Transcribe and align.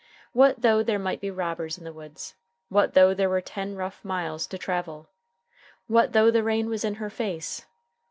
What 0.33 0.63
though 0.63 0.81
there 0.81 0.97
might 0.97 1.21
be 1.21 1.29
robbers 1.29 1.77
in 1.77 1.83
the 1.83 1.93
woods? 1.93 2.33
What 2.69 2.95
though 2.95 3.13
there 3.13 3.29
were 3.29 3.39
ten 3.39 3.75
rough 3.75 4.03
miles 4.03 4.47
to 4.47 4.57
travel? 4.57 5.09
What 5.85 6.11
though 6.13 6.31
the 6.31 6.41
rain 6.41 6.69
was 6.69 6.83
in 6.83 6.95
her 6.95 7.11
face? 7.11 7.67